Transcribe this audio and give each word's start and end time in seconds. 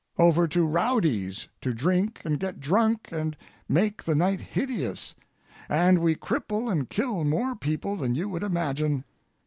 over 0.17 0.47
to 0.47 0.65
rowdies 0.65 1.47
to 1.61 1.75
drink 1.75 2.23
and 2.25 2.39
get 2.39 2.59
drunk 2.59 3.09
and 3.11 3.37
make 3.69 4.01
the 4.01 4.15
night 4.15 4.41
hideous, 4.41 5.13
and 5.69 5.99
we 5.99 6.15
cripple 6.15 6.71
and 6.71 6.89
kill 6.89 7.23
more 7.23 7.55
people 7.55 7.95
than 7.95 8.15
you 8.15 8.27
would 8.27 8.41
imagine. 8.41 9.03